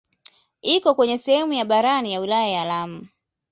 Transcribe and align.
Iko 0.63 0.95
kwenye 0.95 1.17
sehemu 1.17 1.53
ya 1.53 1.65
barani 1.65 2.13
ya 2.13 2.19
wilaya 2.19 2.47
ya 2.49 2.65
Lamu. 2.65 3.07